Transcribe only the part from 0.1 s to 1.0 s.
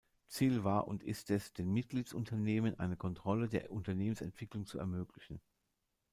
Ziel war